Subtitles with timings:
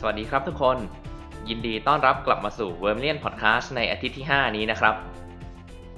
[0.00, 0.78] สวัสดีครับทุกคน
[1.48, 4.94] ยินดีต้อนรับกลับมาสู่ v e r m i l i o n Podcast ในอาทิตย์ที่ 5 นี้นะครับ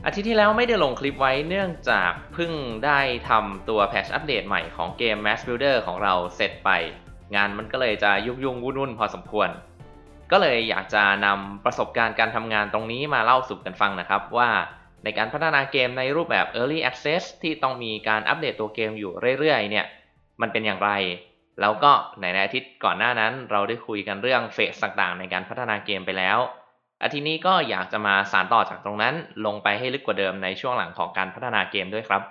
[0.06, 2.52] อาทิตย์ที่แล้วไม่ได้ลงคลิปไว้เนื่องจากเพิ่ง
[2.84, 6.70] ได้ทำตัวแพชอัปเดตใหม่ของเกม Mass Builder ของเราเสร็จไป
[7.34, 9.48] งานมันก็เลยจะยุ่งยุ่งวุ่นๆพอสมควร
[10.30, 14.50] ก็เลยอยากจะนำประสบการณ์การทำงานตรงนี้มาเล่าสู่กันฟังนะครับ ว่า
[15.04, 19.86] ในการพัฒนาเกมในรูปแบบ Early Access ที่ต้องมีการอัปเดตตัวเกมอยู่เรื่อยๆเนี่ย
[20.40, 20.90] มันเป็นอย่างไร
[21.60, 26.38] แล้วก็ในอาทิตย์ก่อนหน้านั้น เราได้คุยกันเรื่องเฟสต่างๆ ในการพัฒนาเกมไปแล้ว
[27.02, 29.14] อาทิตย์นี้ก็อยากจะมาสานต่อจากตรงนั้น
[29.46, 32.22] ลงไปให้ลึกกว่าเดิมในช่วงหลังของการพัฒนาเกมด้วยครับ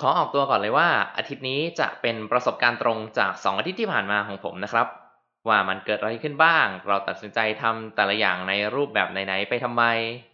[0.00, 4.86] ขอออกตัวก่อนเลยว่า อาทิตย์นี้จะเป็นประสบการณ์ตรงจาก 2 อาทิตย์ที่ผ่านมาของผมนะครับ
[5.48, 9.84] ว่ามันเกิดอะไรขึ้นบ้าง เราตัดสินใจทำแต่ละอย่างในรูปแบบไหนๆไปทำไม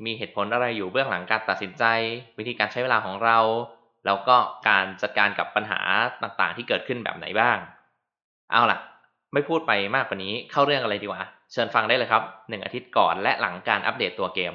[0.04, 1.84] มีเหตุผลอะไรอยู่เบื้องหลังการตัดสินใจ
[2.38, 3.38] วิธีการใช้เวลาของเรา
[4.06, 4.36] แล้วก็
[4.68, 5.80] การจัดการกับปัญหา
[6.22, 7.58] ต่างๆ ที่เกิดขึ้นแบบไหนบ้าง
[8.50, 8.78] เอาล่ะ
[9.32, 14.52] ไม่พูดไปมากกว่านี้เข้าเรื่องอะไรดีว่าเชิญฟังได้เลยครับ 1 อาทิตย์ก่อนและหลังการอัปเดตตัวเกม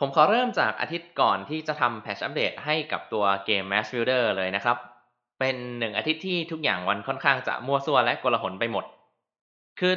[0.00, 4.76] ผมขอเริ่มจากอาทิตย์ก่อนที่จะทำแพชอัปเดตให้กับตัวเกม Mass Builder เลยนะครับ
[5.40, 8.84] เป็นหนึ่งอาทิตย์ที่ทุกอย่างวันค่อนข้างจะมั่วซั่วและกลหนไปหมด
[9.80, 9.94] คือ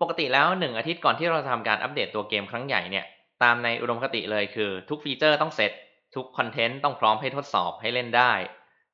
[0.00, 3.04] ปกติแล้วหนึ่งอาทิตย์ก่อนที่เราจะทำการอัปเดตตัวเกมครั้งใหญ่เนี่ย
[3.42, 5.72] ตามในอุดมคติเลยคือทุกฟีเจอร์ต้องเสร็จ
[6.14, 8.32] ทุกคอนเทนต์ต้องพร้อมให้ทดสอบให้เล่นได้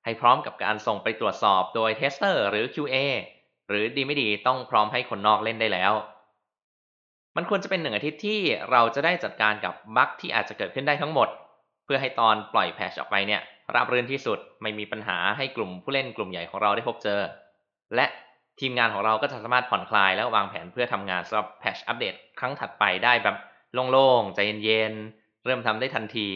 [0.04, 2.96] ให้พร้อมกับการส่งไปตรวจสอบโดย tester หรือ QA
[3.68, 5.92] หรือดีไม่ดีต้องพร้อมให้คนนอกเล่นได้แล้ว
[7.36, 8.40] มันควรจะเป็นหนึ่งอาทิตย์ที่
[8.70, 11.28] เราจะได้จัดการกับ bug ที่อาจจะเกิดขึ้นได้ทั้งหมด
[11.84, 13.42] เพื่อให้ตอนปล่อย patch ออกไปเนี่ย
[13.74, 17.20] ราบรื่นที่สุดไม่มีปัญหาให้กลุ่มผู้เล่นกลุ่มใหญ่ของเราได้พบเจอ
[17.94, 18.06] และ
[18.60, 23.36] ทีมงานของเราก็จะสามารถผ่อนคลายและวางแผนเพื่อทำงานสำหรับ patch อัปเดตครั้งถัดไปได้แบบ
[23.92, 26.28] โล่งๆใจเย็นๆเริ่มทำได้ทันที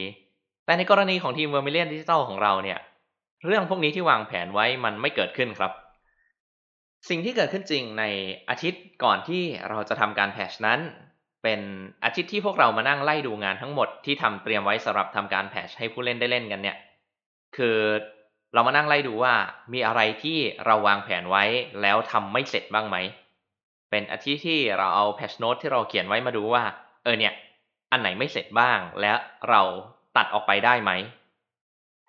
[0.68, 2.78] แต่ในกรณีของทีม Vermilion Digital ของเราเนี่ย
[3.46, 5.72] เรื่องพวกนี้ที่วางแผนไว้มันไม่เกิดขึ้นครับ
[7.08, 8.04] สิ่งที่เกิดขึ้นจริงใน
[8.50, 10.80] อาทิตย์ก่อนที่เราจะทำการแพชนั้น
[11.42, 11.60] เป็น
[12.04, 16.76] อาทิตย์ที่พวกเรามานั่งไล่ดูงานทั้งหมดที่ทำเตรียมไว้สำหรับทำการแพชให้ผู้เล่นได้เล่นกันเนี่ย
[17.56, 17.78] คือ
[18.54, 19.34] เรามานั่งไล่ดูว่า
[19.72, 21.44] มีอะไรที่เราวางแผนไว้
[21.82, 22.96] แล้วทำไม่เสร็จบ้างไหม
[23.90, 26.62] เป็นอาทิตย์ที่เราเอา patch note ที่เราเขียนไว้มาดูว่า
[27.04, 27.32] เออเนี่ย
[27.92, 29.12] อันไหนไม่เสร็จบ้าง และ
[29.50, 29.62] เรา
[30.16, 30.92] ตัดออกไปได้ไหม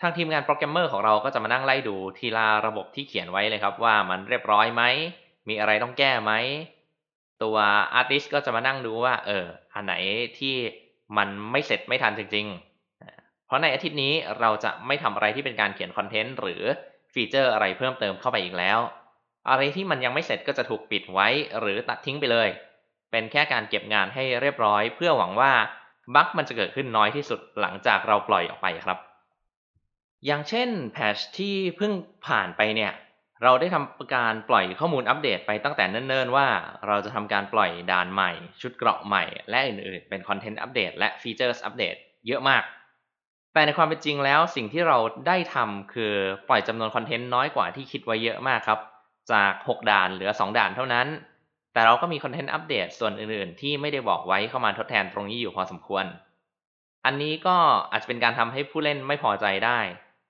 [0.02, 4.84] ทางทีมงานโปรแกรมเมอร์ของเราก็จะมานั่งไล่ดูทีละระบบที่เขียนไว้เลยครับว่ามันเรียบร้อยไหม
[5.48, 6.34] มีอะไรต้องแก้ไหม
[7.44, 7.58] ตัว
[7.94, 9.94] artist ก็จะมานั่งดูว่า เออ อันไหน
[10.40, 10.56] ที่
[11.18, 12.46] มันไม่เสร็จไม่ทันจริง
[12.96, 16.62] ๆ เพราะในอาทิตย์นี้เราจะไม่ทำอะไรที่เป็นการเขียนคอนเทนต์หรือ
[17.14, 18.80] ฟีเจอร์อะไรเพิ่มเติมเข้าไปอีกแล้ว
[19.50, 21.28] อะไรที่มันยังไม่เสร็จก็จะถูกปิดไว้
[21.60, 22.50] หรือตัดทิ้งไปเลย
[23.12, 25.52] เป็นแค่การเก็บงานให้เรียบร้อย เพื่อหวังว่า
[26.16, 28.98] bug มันจะเกิดขึ้นน้อยที่สุดหลังจากเราปล่อยออกไปครับ
[30.26, 31.92] อย่างเช่น patch ที่เพิ่ง
[32.28, 32.92] ผ่านไปเนี่ย
[33.44, 36.48] เราได้ทำการปล่อยข้อมูลอัปเดตไปตั้งแต่เนิ่นๆว่า
[36.88, 38.32] เราจะทำการปล่อยด่านใหม่
[38.62, 41.96] ชุดเกราะใหม่ และอื่นๆ เป็นคอนเทนต์อัปเดตและฟีเจอร์อัปเดต
[42.28, 42.64] เยอะมาก
[43.54, 46.14] แต่ในความเป็นจริงแล้วสิ่งที่เราได้ทำคือ
[46.50, 48.80] ปล่อยจำนวนคอนเทนต์น้อยกว่าที่คิดไว้เยอะมากครับ
[49.32, 51.08] จาก 6 ด่านเหลือ 2 ด่านเท่านั้น
[51.74, 56.06] แต่เราก็มีคอนเทนต์อัปเดตส่วนอื่นๆ ที่ไม่ได้บอกไว้เข้ามาทดแทนตรงนี้อยู่พอสมควร
[57.06, 57.58] อันนี้ก็
[57.92, 59.80] อาจจะเป็นการทำให้ผู้เล่นไม่พอใจได้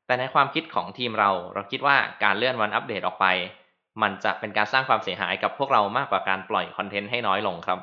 [0.06, 3.26] แต่ในความคิดของทีมเรา เราคิดว่าการเลื่อนวันอัปเดตออกไป
[4.02, 7.80] มันจะเป็นการสร้างความเสียหายกับพวกเรามากกว่าการปล่อยคอนเทนต์ให้น้อยลงครับ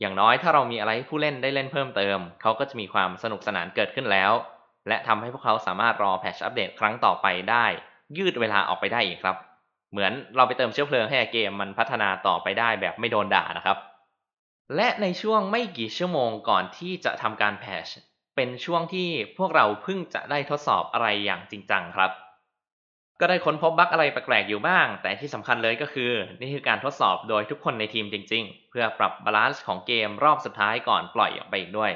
[0.00, 4.32] อย่างน้อยถ้าเรามีอะไรให้ผู้เล่นได้เล่นเพิ่มเติม เขาก็จะมีความสนุกสนานเกิดขึ้นแล้ว
[4.88, 7.66] และทำให้พวกเขาสามารถรอแพชอัปเดตครั้งต่อไปได้
[8.16, 9.36] ยืดเวลาออกไปได้อีกครับ
[9.92, 13.78] เหมือนเราไปเติมเชื้อเพลิงให้เกมมันพัฒนาต่อไปได้แบบไม่โดนด่านะครับ
[14.76, 17.86] และในช่วงไม่กี่ชั่วโมงก่อนที่จะทำการแพช
[18.36, 19.08] เป็นช่วงที่
[19.38, 22.10] พวกเราเพิ่งจะได้ทดสอบอะไรอย่างจริงจังครับ
[23.20, 31.92] ก็ได้ค้นพบบั๊กอะไรแปลกๆอยู่บ้าง แต่ที่สำคัญเลยก็คือ นี่คือการทดสอบโดยทุกคนในทีมจริง ๆ เพื่อปรับ balance ของเกมรอบสุดท้ายก่อนปล่อยออกไปอีกด้วย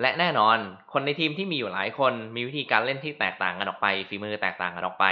[0.00, 0.58] และแน่นอน
[0.92, 5.06] คนในทีมที่มีอยู่หลายคนมีวิธีการเล่นที่แตกต่างกันออกไปฝีมือแตกต่างกันออกไป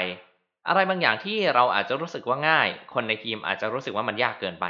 [0.69, 4.67] อะไรบางอย่างที่เราอาจจะรู้สึกว่าง่าย คนในทีมอาจจะรู้สึกว่ามันยากเกินไป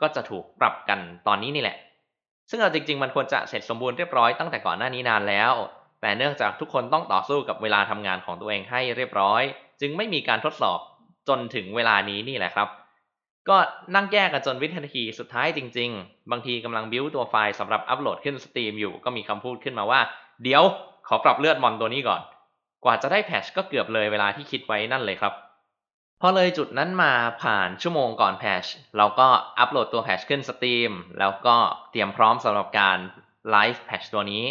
[0.00, 1.76] ก็จะถูกปรับกันตอนนี้นี่แหละ
[2.50, 5.52] ซึ่งเอาจริง ๆ มันควรจะเสร็จสมบูรณ์เรียบร้อยตั้งแต่ก่อนหน้านี้นานแล้ว
[6.00, 9.42] แต่เนื่องจากทุกคนต้องต่อสู้กับเวลาทำงานของตัวเองให้เรียบร้อย
[9.80, 10.78] จึงไม่มีการทดสอบ
[11.28, 12.68] จนถึงเวลานี้นี่แหละครับ
[13.48, 13.56] ก็
[13.94, 20.00] นั่งแก้กันจนวินาทีสุดท้ายจริง ๆ บางทีกำลังบิวตัวไฟล์สำหรับอัปโหลดขึ้น Steam อยู่ ก็มีคำพูดขึ้นมาว่า
[20.42, 20.62] เดี๋ยว
[21.08, 22.20] ขอปรับเลือดมอนตัวนี้ก่อน
[22.84, 25.34] กว่าจะได้ patch ก็เกือบเลยเวลาที่คิดไว้นั่นเลยครับ
[26.20, 28.64] พอเลยจุดนั้นมาผ่านชั่วโมงก่อน patch
[28.96, 29.28] เราก็
[29.58, 31.56] อัปโหลดตัว patch ขึ้น Steam แล้วก็
[31.90, 32.98] เตรียมพร้อมสำหรับการ
[33.50, 34.44] ไลฟ์ patch ตัวนี้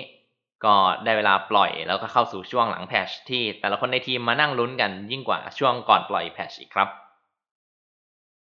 [0.65, 6.89] ก็ได้เวลาปล่อยแล้วก็เข้าสู่ช่วงหลังแพชที่แต่ละคนในทีมมานั่งลุ้นกันยิ่งกว่าช่วงก่อนปล่อยแพชอีกครับ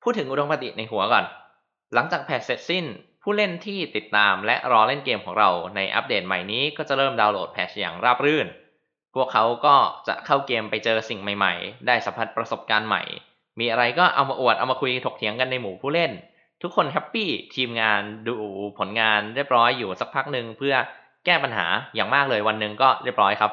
[0.03, 1.25] พูดถึงอุดมคติในหัวก่อน
[1.95, 2.85] หลังจากแพทเสร็จสิ้น
[3.23, 8.47] ผู้เล่นที่ติดตามและรอเล่นเกมของเราในอัปเดตใหม่นี้ก็จะเริ่มดาวน์โหลดแพทอย่างราบรื่น
[9.21, 9.75] วกเขาก็
[10.09, 13.03] จะเข้าเกมไปเจอสิ่งใหม่ๆ ได้สัมผัสประสบการณ์ใหม่
[13.61, 16.13] มีอะไรก็เอามาอวดเอามาคุยถกเถียงกันในหมู่ผู้เล่น
[16.63, 18.37] ทุกคนแฮปปี้ทีมงานดู
[18.79, 20.75] ผลงานเรียบร้อยอยู่สักพักหนึ่งเพื่อ
[21.25, 23.53] แก้ปัญหาอย่างมากเลยวันหนึ่งก็เรียบร้อยครับ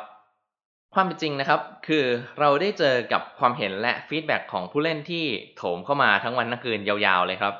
[0.93, 2.05] ความเป็นจริงนะครับ คือ
[2.39, 5.25] เราได้เจอกับความเห็นและ feedback ของผู้เล่นที่
[5.57, 7.55] โถมเข้ามาทั้งวันทั้งคืนยาวๆเลยครับ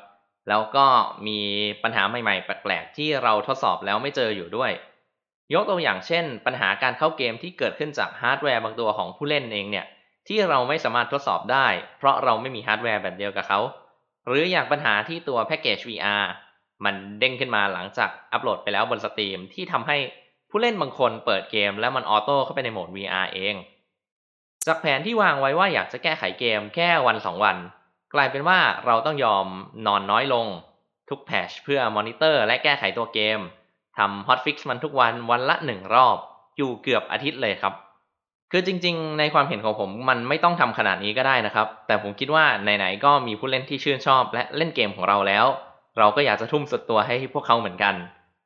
[0.49, 0.85] แล้วก็
[1.27, 1.39] มี
[1.83, 4.71] ปัญหาใหม่ๆ แปลกๆที่เราทดสอบแล้วไม่เจออยู่ด้วย
[5.53, 9.85] ยกตัวอย่างเช่น ปัญหาการเข้าเกมที่เกิดขึ้นจากฮาร์ดแวร์บางตัวของผู้เล่นเองเนี่ย
[10.27, 13.59] ที่เราไม่สามารถทดสอบได้ เพราะเราไม่มีฮาร์ดแวร์แบบเดียวกับเขา
[14.27, 16.25] หรืออย่างปัญหาที่ตัวแพ็กเกจ VR
[16.85, 19.97] มันเด้งขึ้นมาหลังจากอัปโหลดไปแล้วบน Steam ที่ทำให้
[20.49, 23.55] ผู้เล่นบางคนเปิดเกมแล้วมัน auto เข้าไปในโหมด VR เอง
[24.65, 27.57] จากแผนที่วางไว้ว่าอยากจะแก้ไขเกมแค่วันสองวัน
[28.13, 29.45] กลายเป็นว่าเราต้องยอม
[29.87, 30.47] นอนน้อยลง
[31.09, 33.39] ทุก patch เพื่อมอนิเตอร์และแก้ไขตัวเกม
[33.97, 36.17] ทำ hotfix มันทุกวันวันละหนึ่งรอบ
[36.57, 37.73] อยู่เกือบอาทิตย์เลยครับ
[38.51, 45.45] คือจริงๆ ในความเห็นของผมมันไม่ต้องทำขนาดนี้ก็ได้นะครับ แต่ผมคิดว่าไหนๆก็มีผู้เล่นที่ชื่นชอบ และเล่นเกมของเราแล้ว
[45.97, 47.95] เราก็อยากจะทุ่มสุดตัวให้พวกเขาเหมือนกัน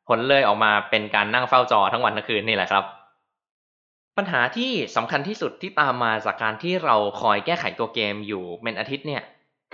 [0.08, 2.84] ผลเลยออกมาเป็นการนั่งเฝ้าจอทั้งวันทั้งคืนนี่แหละครับ
[4.18, 9.24] ปัญหาที่สำคัญที่สุดที่ตามมาจากการที่เราคอยแก้ไขตัวเกมอยู่เป็นอาทิตย์เนี่ย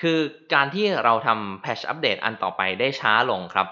[0.01, 0.19] คือ
[0.53, 3.67] การที่เราทำแพชอัปเดตอันต่อไปได้ช้าลงครับ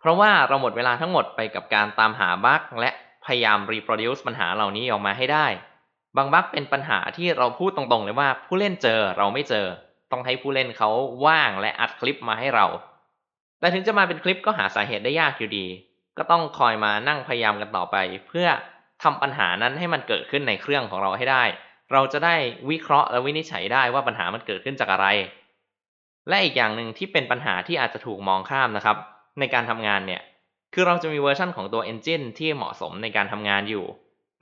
[0.00, 2.90] เพราะว่าเราหมดเวลาทั้งหมดไปกับการตามหาบั๊กและ
[3.24, 5.46] พยายามรีโปรดิวซ์ปัญหาเหล่านี้ออกมาให้ได้
[6.16, 9.66] บางบั๊กเป็นปัญหาที่เราพูดตรงๆเลยว่าผู้เล่นเจอเราไม่เจอ
[10.12, 10.90] ต้องให้ผู้เล่นเขา
[11.26, 12.66] ว่างและอัดคลิปมาให้เรา
[13.60, 15.66] แต่ถึงจะมาเป็นคลิปก็หาสาเหตุได้ยากอยู่ดี
[16.18, 17.96] ก็ต้องคอยมานั่งพยายามกันต่อไป
[18.28, 18.48] เพื่อ
[19.02, 21.44] ทำปัญหานั้นให้มันเกิดขึ้นในเครื่องของเราให้ได้
[21.92, 22.36] เราจะได้
[22.70, 25.06] วิเคราะห์และวินิจฉัยได้ว่าปัญหามันเกิดขึ้นจากอะไร
[26.28, 28.96] และอีกอย่างหนึ่งที่เป็นปัญหาที่อาจจะถูกมองข้ามนะครับ
[29.38, 30.22] ในการทำงานเนี่ย
[30.74, 33.84] คือเราจะมีเวอร์ชันของตัว Engine ที่เหมาะสมในการทำงานอยู่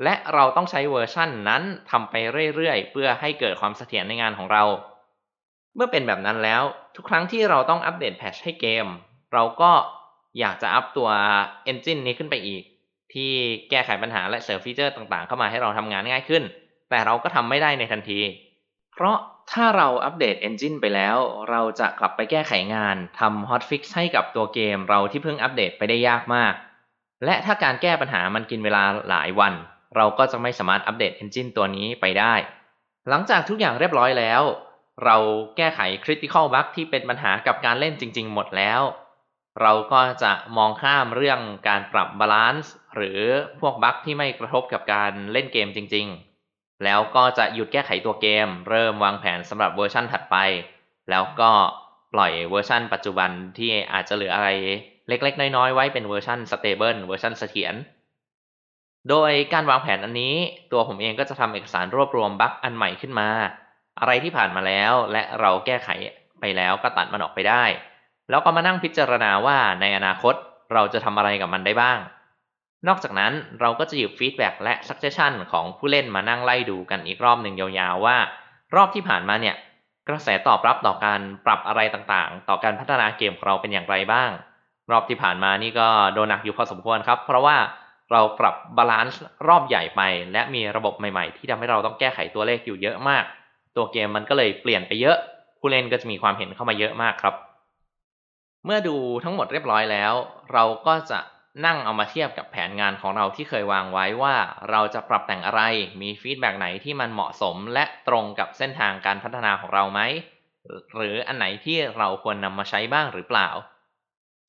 [0.03, 2.15] และเราต้องใช้เวอร์ชันนั้นทำไป
[2.55, 4.65] เรื่อยๆ เพื่อให้เกิดความเสถียรในงานของเรา
[5.75, 6.63] เมื่อเป็นแบบนั้นแล้ว
[6.97, 8.87] ทุกครั้งที่เราต้องอัปเดต patch ให้เกม
[9.35, 9.73] เราก็
[10.39, 11.09] อยากจะอัปตัว
[11.71, 12.63] Engine นี้ขึ้นไปอีก
[13.13, 13.31] ที่
[13.71, 16.43] แก้ไขปัญหาและเสริมฟีเจอร์ต่างๆ เข้ามาให้เราทำงานง่ายขึ้น
[16.91, 18.21] แต่เราก็ทำไม่ได้ในทันที
[18.93, 19.17] เพราะ
[19.53, 21.17] ถ้าเราอัปเดต Engine ไปแล้ว
[21.51, 26.55] เราจะกลับไปแก้ไขงานทำ Hotfix ให้กับตัวเกมเราที่เพิ่งอัปเดตไปได้ยากมาก
[27.25, 29.55] และถ้าการแก้ปัญหามันกินเวลาหลายวัน
[29.97, 32.35] เราก็จะไม่สามารถอัปเดต Engine ตัวนี้ไปได้
[33.09, 34.43] หลังจากทุกอย่างเรียบร้อยแล้ว
[35.05, 35.17] เรา
[35.57, 38.81] แก้ไข Critical Bug ที่เป็นปัญหากับการเล่นจริง ๆ หมดแล้ว
[39.61, 43.21] เราก็จะมองข้ามเรื่องการปรับ balance หรือ
[43.61, 46.28] พวกบั๊กที่ไม่กระทบกับการเล่นเกมจริง ๆ
[46.85, 50.37] แล้วก็จะหยุดแก้ไขตัวเกม เริ่มวางแผนสำหรับเวอร์ชั่นถัดไป
[51.11, 51.51] แล้วก็
[52.15, 54.49] ปล่อยเวอร์ชั่นปัจจุบันที่อาจจะเหลืออะไร
[55.09, 57.75] เล็กๆ น้อยๆ ไว้เป็นเวอร์ชัน stable เวอร์ชันเสถียร
[59.11, 60.35] โดยการวางแผนอันนี้
[60.73, 63.29] ตัวผมเองก็จะทำเอกสารรวบรวมบั๊กอันใหม่ขึ้นมา
[64.01, 65.89] อะไรที่ผ่านมาแล้วและเราแก้ไข
[66.41, 67.65] ไปแล้วก็ตัดมันออกไปได้
[68.31, 70.35] แล้วก็มานั่งพิจารณาว่าในอนาคต
[70.73, 71.99] เราจะทำอะไรกับมันได้บ้าง
[72.87, 78.17] นอกจากนั้นเราก็จะหยิบ feedback และ suggestion ของผู้เล่นมานั่งไล่ดูกันอีกรอบหนึ่งยาวๆว่า
[78.77, 79.57] รอบที่ผ่านมาเนี่ย
[80.09, 84.31] กระแสตอบรับต่อการปรับอะไรต่างๆ ต่อการพัฒนาเกมของเราเป็นอย่างไรบ้าง
[84.91, 87.57] รอบที่ผ่านมานี่ก็โดนหนักอยู่พอสมควรครับ เพราะว่า
[88.13, 93.25] เราปรับ balance รอบใหญ่ไป และมีระบบใหม่ๆ ที่ทำให้เราต้องแก้ไขตัวเลขอยู่เยอะมาก
[93.77, 95.17] ตัวเกมมันก็เลยเปลี่ยนไปเยอะ
[95.59, 97.35] ผู้เล่นก็จะมีความเห็นเข้ามาเยอะมากครับ
[98.65, 100.13] เมื่อดูทั้งหมดเรียบร้อยแล้ว
[100.53, 101.21] เราก็จะ
[101.67, 104.35] นั่งเอามาเทียบกับแผนงานของเราที่เคยวางไว้ว่า
[104.71, 105.63] เราจะปรับแต่งอะไร
[106.01, 110.01] มี feedback ไหนที่มันเหมาะสมและตรงกับเส้นทางการพัฒนาของเราไหม
[110.95, 113.49] หรืออันไหนที่เราควรนำมาใช้บ้างหรือเปล่า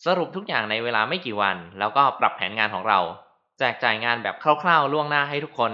[0.06, 3.00] สรุปทุกอย่างในเวลาไม่กี่วัน แล้วก็ปรับแผนงานของเรา
[3.60, 5.72] แจกจ่ายงานแบบคร่าวๆ ล่วงหน้าให้ทุกคน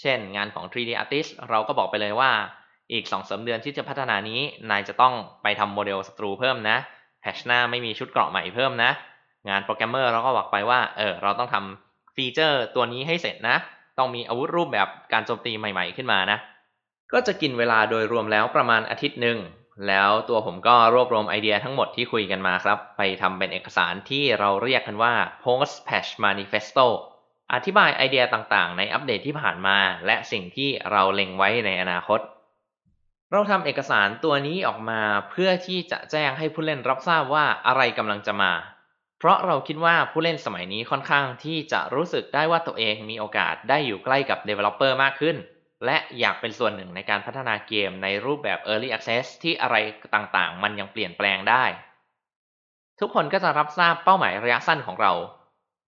[0.00, 2.30] เช่น งานของ 3D Artist เราก็บอกไปเลยว่า
[2.92, 6.76] อีก2อสเดือนที่จะพัฒนานี้ นายจะต้องไปทำโมเดลศัตรูเพิ่มนะ
[7.20, 8.90] patch หน้าไม่มีชุดเกราะใหม่เพิ่มนะ
[9.48, 13.56] งานโปรแกรมเมอร์เราก็บอกไปว่าเออเราต้องทำฟีเจอร์ตัวนี้ให้เสร็จนะ
[13.98, 16.38] ต้องมีอาวุธรูปแบบการโจมตีใหม่ ๆขึ้นมานะ
[17.12, 19.38] ก็จะกินเวลาโดยรวมแล้วประมาณอาทิตย์หนึ่ง
[19.88, 25.14] แล้วตัวผมก็รวบรวมไอเดียทั้งหมดที่คุยกันมาครับ ไปทำเป็นเอกสารที่เราเรียกกันว่า
[25.44, 26.86] post patch manifesto
[27.52, 32.20] อธิบายไอเดียต่างๆ ในอัปเดตที่ผ่านมา และสิ่งที่เราเล็งไว้ในอนาคต
[33.32, 38.52] เราทำเอกสารตัวนี้ออกมาเพื่อที่จะแจ้งให้ผู้เล่นรับทราบว่าอะไรกำลังจะมา
[39.18, 45.36] เพราะเราคิดว่าผู้เล่นสมัยนี้ค่อนข้างที่จะรู้สึกได้ว่าตัวเองมีโอกาสได้อยู่ใกล้กับ Developer มากขึ้น
[45.86, 49.76] และอยากเป็นส่วนหนึ่งในการพัฒนาเกมในรูปแบบ Early Access ที่อะไร
[50.14, 51.64] ต่างๆ มันยังเปลี่ยนแปลงได้
[53.00, 55.12] ทุกคนก็จะรับทราบเป้าหมายระยะสั้นของเรา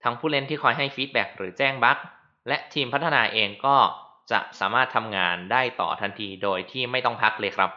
[0.05, 1.99] ทั้งผู้เล่นที่คอยให้ฟีดแบ็กหรือแจ้งบั๊ก
[2.49, 3.77] และทีมพัฒนาเองก็
[4.31, 7.71] จะสามารถทำงานได้ต่อทันทีโดยที่ไม่ต้องพักเลยครับ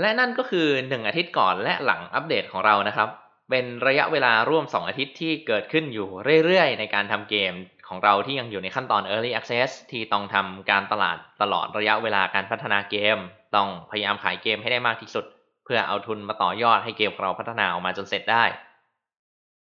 [0.00, 3.08] และนั่นก็คือ 1 อาทิตย์ก่อนและหลังอัปเดตของเรานะครับ
[3.50, 6.08] เป็นระยะเวลาร่วม 2 อาทิตย์ที่เกิดขึ้นอยู่
[6.44, 7.52] เรื่อยๆ ในการทำเกม
[7.88, 13.18] ของเราที่ยังอยู่ในขั้นตอน Early Access ที่ต้องทำการตลาดตลอดระยะเวลาการพัฒนาเกม
[13.56, 15.24] ต้องพยายามขายเกมให้ได้มากที่สุด
[15.64, 18.44] เพื่อเอาทุนมาต่อยอดให้เกมเราพัฒนาออกมาจนเสร็จได้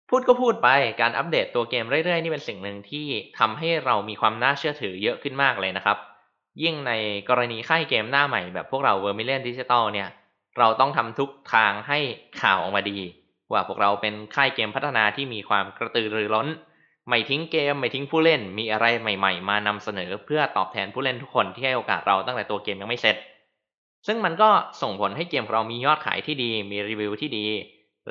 [0.09, 0.69] พูดก็พูดไป
[1.01, 3.07] การอัปเดตตัวเกมเรื่อยๆ นี่เป็นสิ่งหนึ่งที่
[3.39, 5.97] ทำให้เรามีความน่าเชื่อถือเยอะขึ้นมากเลยนะครับ
[6.63, 6.91] ยิ่งใน
[7.29, 10.09] กรณีค่ายเกมหน้าใหม่แบบพวกเรา Vermilion Digital เนี่ย
[10.57, 11.99] เราต้องทำทุกทางให้
[12.41, 12.99] ข่าวออกมาดี
[13.51, 16.47] ว่าพวกเราเป็นค่ายเกมพัฒนาที่มีความกระตือรือร้น
[17.07, 23.17] ไม่ทิ้งเกม ไม่ทิ้งผู้เล่น มีอะไรใหม่ ๆ มานำเสนอเพื่อตอบแทนผู้เล่นทุกคนที่ให้โอกาสเราตั้งแต่ตัวเกมยังไม่เสร็จ
[24.07, 24.49] ซึ่งมันก็
[24.81, 27.45] ส่งผลให้เกมเรามียอดขายที่ดี มีรีวิวที่ดี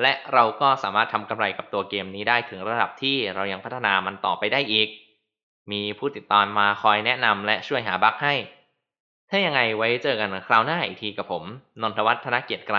[0.01, 4.87] และเราก็สามารถทำกำไรกับตัวเกมนี้ได้ถึงระดับที่เรายังพัฒนามันต่อไปได้อีก
[5.71, 8.35] มีผู้ติดตามมาคอยแนะนำและช่วยหาบั๊กให้
[9.29, 11.43] ถ้ายังไงไว้เจอกันคราวหน้าอีกทีกับผม
[11.81, 12.77] นนทวัฒน์ธนเกียรติไกร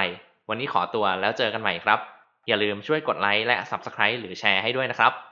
[0.48, 2.00] วันนี้ขอตัวแล้วเจอกันใหม่ครับ
[2.46, 5.25] อย่าลืมช่วยกดไลค์และ Subscribe หรือแชร์ให้ด้วยนะครับ